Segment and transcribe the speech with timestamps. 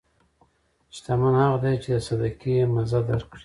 [0.95, 3.39] شتمن هغه دی چې د صدقې مزه درک کړي.